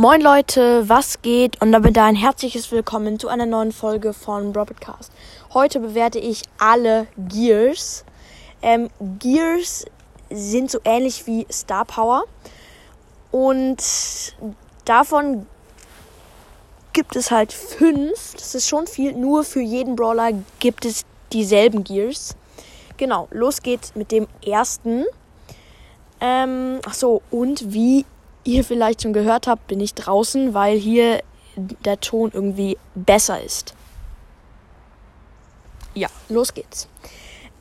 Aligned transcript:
Moin 0.00 0.22
Leute, 0.22 0.88
was 0.88 1.20
geht? 1.20 1.60
Und 1.60 1.72
damit 1.72 1.98
ein 1.98 2.14
herzliches 2.14 2.72
Willkommen 2.72 3.18
zu 3.18 3.28
einer 3.28 3.44
neuen 3.44 3.70
Folge 3.70 4.14
von 4.14 4.50
Broadcast. 4.50 5.12
Heute 5.52 5.78
bewerte 5.78 6.18
ich 6.18 6.40
alle 6.58 7.06
Gears. 7.28 8.06
Ähm, 8.62 8.88
Gears 9.18 9.84
sind 10.30 10.70
so 10.70 10.78
ähnlich 10.84 11.26
wie 11.26 11.46
Star 11.52 11.84
Power. 11.84 12.24
Und 13.30 13.84
davon 14.86 15.46
gibt 16.94 17.14
es 17.14 17.30
halt 17.30 17.52
fünf. 17.52 18.32
Das 18.32 18.54
ist 18.54 18.68
schon 18.68 18.86
viel. 18.86 19.12
Nur 19.12 19.44
für 19.44 19.60
jeden 19.60 19.96
Brawler 19.96 20.30
gibt 20.60 20.86
es 20.86 21.04
dieselben 21.30 21.84
Gears. 21.84 22.36
Genau, 22.96 23.28
los 23.32 23.60
geht's 23.60 23.94
mit 23.94 24.12
dem 24.12 24.28
ersten. 24.42 25.04
Ähm, 26.22 26.80
ach 26.86 26.94
so, 26.94 27.20
und 27.30 27.74
wie 27.74 28.06
ihr 28.44 28.64
vielleicht 28.64 29.02
schon 29.02 29.12
gehört 29.12 29.46
habt, 29.46 29.66
bin 29.66 29.80
ich 29.80 29.94
draußen, 29.94 30.54
weil 30.54 30.78
hier 30.78 31.22
der 31.56 32.00
Ton 32.00 32.30
irgendwie 32.32 32.78
besser 32.94 33.42
ist. 33.42 33.74
Ja, 35.94 36.08
los 36.28 36.54
geht's. 36.54 36.88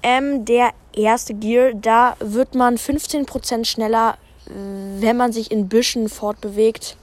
Ähm, 0.03 0.45
der 0.45 0.71
erste 0.93 1.33
Gear, 1.33 1.73
da 1.73 2.15
wird 2.19 2.55
man 2.55 2.77
15% 2.77 3.65
schneller, 3.65 4.17
wenn 4.45 5.17
man 5.17 5.31
sich 5.31 5.51
in 5.51 5.67
Büschen 5.67 6.09
fortbewegt. 6.09 6.95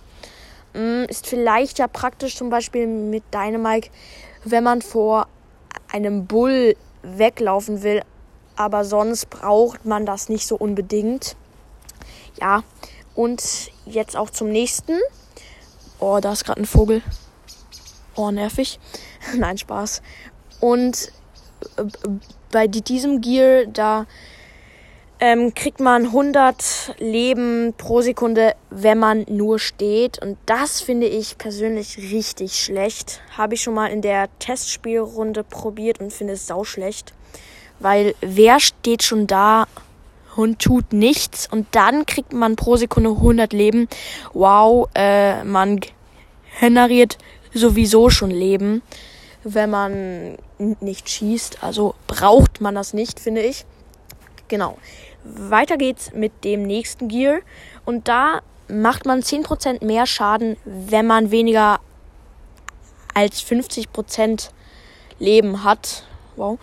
Mm, 0.75 1.05
ist 1.09 1.27
vielleicht 1.27 1.79
ja 1.79 1.89
praktisch 1.89 2.37
zum 2.37 2.51
Beispiel 2.51 2.87
mit 2.87 3.23
Dynamike, 3.33 3.91
wenn 4.45 4.65
man 4.65 4.83
vor 4.83 5.27
einem 5.93 6.27
Bull 6.27 6.77
weglaufen 7.03 7.83
will, 7.83 8.03
aber 8.57 8.85
sonst 8.85 9.31
braucht 9.31 9.85
man 9.85 10.07
das 10.07 10.29
nicht 10.29 10.47
so 10.47 10.57
unbedingt. 10.57 11.37
Ja, 12.41 12.63
und 13.17 13.71
jetzt 13.87 14.17
auch 14.17 14.31
zum 14.31 14.51
nächsten. 14.51 15.01
Oh, 15.99 16.19
da 16.21 16.33
ist 16.33 16.45
gerade 16.45 16.61
ein 16.61 16.67
Vogel. 16.67 17.03
Oh, 18.15 18.31
nervig. 18.31 18.79
Nein, 19.35 19.59
Spaß. 19.59 20.03
Und 20.61 21.11
äh, 21.77 21.83
bei 22.53 22.67
diesem 22.69 23.21
Gear, 23.21 23.67
da 23.67 24.07
ähm, 25.19 25.55
kriegt 25.55 25.81
man 25.81 26.07
100 26.07 26.97
Leben 26.99 27.75
pro 27.77 28.03
Sekunde, 28.03 28.55
wenn 28.71 28.99
man 28.99 29.25
nur 29.29 29.59
steht. 29.59 30.21
Und 30.21 30.37
das 30.45 30.81
finde 30.81 31.07
ich 31.07 31.39
persönlich 31.39 31.99
richtig 31.99 32.63
schlecht. 32.63 33.23
Habe 33.37 33.55
ich 33.55 33.63
schon 33.63 33.75
mal 33.75 33.87
in 33.87 34.03
der 34.03 34.29
Testspielrunde 34.39 35.43
probiert 35.43 36.01
und 36.01 36.13
finde 36.13 36.35
es 36.35 36.47
sau 36.47 36.65
schlecht. 36.65 37.15
Weil 37.79 38.15
wer 38.21 38.61
steht 38.61 39.03
schon 39.03 39.27
da 39.27 39.67
und 40.37 40.59
tut 40.59 40.93
nichts 40.93 41.49
und 41.51 41.67
dann 41.73 42.07
kriegt 42.07 42.33
man 42.33 42.57
pro 42.57 42.77
Sekunde 42.77 43.11
100 43.11 43.53
Leben. 43.53 43.89
Wow, 44.33 44.89
äh, 44.95 45.43
man 45.45 45.81
generiert 46.61 47.19
sowieso 47.53 48.11
schon 48.11 48.31
Leben, 48.31 48.83
wenn 49.43 49.71
man 49.71 50.37
nicht 50.81 51.09
schießt. 51.09 51.63
Also 51.63 51.95
braucht 52.07 52.61
man 52.61 52.75
das 52.75 52.93
nicht, 52.93 53.19
finde 53.21 53.43
ich. 53.43 53.65
Genau. 54.49 54.79
Weiter 55.25 55.77
geht's 55.77 56.13
mit 56.13 56.45
dem 56.45 56.63
nächsten 56.63 57.09
Gear 57.09 57.41
und 57.85 58.07
da 58.07 58.43
macht 58.69 59.07
man 59.07 59.21
10% 59.21 59.85
mehr 59.85 60.07
Schaden, 60.07 60.57
wenn 60.65 61.07
man 61.07 61.31
weniger 61.31 61.81
als 63.15 63.43
50% 63.43 64.51
Leben 65.19 65.65
hat. 65.65 66.05
Wow. 66.37 66.59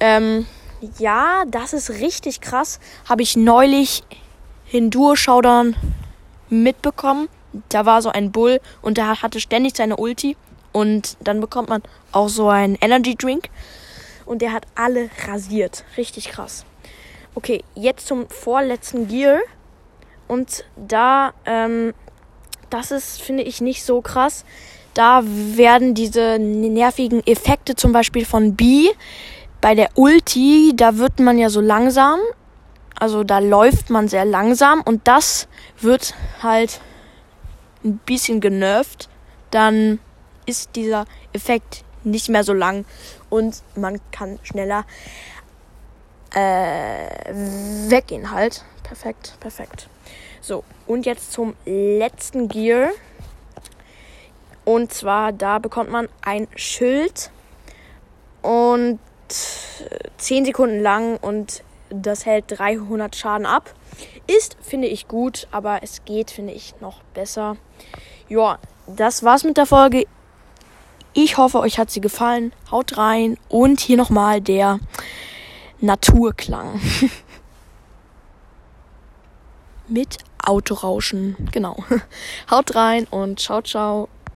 Ähm, 0.00 0.46
ja, 0.98 1.44
das 1.46 1.72
ist 1.72 1.90
richtig 1.90 2.40
krass. 2.40 2.80
Habe 3.08 3.22
ich 3.22 3.36
neulich 3.36 4.02
in 4.70 4.90
Duo-Showdown 4.90 5.76
mitbekommen. 6.48 7.28
Da 7.68 7.86
war 7.86 8.02
so 8.02 8.08
ein 8.08 8.32
Bull 8.32 8.60
und 8.80 8.96
der 8.96 9.22
hatte 9.22 9.40
ständig 9.40 9.76
seine 9.76 9.96
Ulti. 9.96 10.36
Und 10.72 11.16
dann 11.20 11.40
bekommt 11.40 11.68
man 11.68 11.82
auch 12.12 12.28
so 12.28 12.48
einen 12.48 12.76
Energy 12.80 13.14
Drink. 13.14 13.50
Und 14.24 14.40
der 14.42 14.52
hat 14.52 14.66
alle 14.74 15.10
rasiert. 15.26 15.84
Richtig 15.96 16.30
krass. 16.30 16.64
Okay, 17.34 17.62
jetzt 17.74 18.06
zum 18.06 18.28
vorletzten 18.28 19.08
Gear. 19.08 19.40
Und 20.28 20.64
da, 20.76 21.34
ähm, 21.44 21.92
das 22.70 22.90
ist, 22.90 23.20
finde 23.20 23.42
ich, 23.42 23.60
nicht 23.60 23.84
so 23.84 24.00
krass. 24.00 24.44
Da 24.94 25.22
werden 25.24 25.94
diese 25.94 26.38
nervigen 26.38 27.26
Effekte 27.26 27.74
zum 27.74 27.92
Beispiel 27.92 28.24
von 28.24 28.54
B 28.54 28.88
bei 29.62 29.74
der 29.74 29.90
Ulti, 29.94 30.74
da 30.76 30.98
wird 30.98 31.20
man 31.20 31.38
ja 31.38 31.48
so 31.48 31.62
langsam. 31.62 32.18
Also 32.98 33.24
da 33.24 33.38
läuft 33.38 33.88
man 33.88 34.08
sehr 34.08 34.26
langsam 34.26 34.82
und 34.82 35.08
das 35.08 35.48
wird 35.80 36.14
halt 36.42 36.80
ein 37.82 37.96
bisschen 37.98 38.40
genervt. 38.40 39.08
Dann 39.50 39.98
ist 40.44 40.76
dieser 40.76 41.06
Effekt 41.32 41.84
nicht 42.04 42.28
mehr 42.28 42.44
so 42.44 42.52
lang 42.52 42.84
und 43.30 43.62
man 43.76 44.00
kann 44.10 44.38
schneller 44.42 44.84
äh, 46.34 47.32
weggehen 47.88 48.30
halt. 48.30 48.64
Perfekt, 48.82 49.36
perfekt. 49.40 49.88
So, 50.40 50.64
und 50.86 51.06
jetzt 51.06 51.32
zum 51.32 51.54
letzten 51.64 52.48
Gear. 52.48 52.90
Und 54.64 54.92
zwar, 54.92 55.32
da 55.32 55.58
bekommt 55.60 55.90
man 55.90 56.08
ein 56.22 56.48
Schild. 56.56 57.30
Und 58.42 58.98
10 60.18 60.44
Sekunden 60.44 60.80
lang 60.80 61.16
und 61.18 61.62
das 61.90 62.26
hält 62.26 62.44
300 62.48 63.14
Schaden 63.14 63.46
ab. 63.46 63.74
Ist, 64.26 64.56
finde 64.60 64.88
ich, 64.88 65.08
gut, 65.08 65.48
aber 65.50 65.82
es 65.82 66.04
geht, 66.04 66.30
finde 66.30 66.52
ich, 66.52 66.74
noch 66.80 67.02
besser. 67.14 67.56
Ja, 68.28 68.58
das 68.86 69.22
war's 69.22 69.44
mit 69.44 69.56
der 69.56 69.66
Folge. 69.66 70.06
Ich 71.12 71.36
hoffe, 71.36 71.60
euch 71.60 71.78
hat 71.78 71.90
sie 71.90 72.00
gefallen. 72.00 72.52
Haut 72.70 72.96
rein 72.96 73.36
und 73.48 73.80
hier 73.80 73.98
nochmal 73.98 74.40
der 74.40 74.80
Naturklang. 75.80 76.80
mit 79.88 80.18
Autorauschen. 80.42 81.36
Genau. 81.52 81.84
Haut 82.50 82.74
rein 82.74 83.06
und 83.10 83.40
ciao, 83.40 83.62
ciao. 83.62 84.08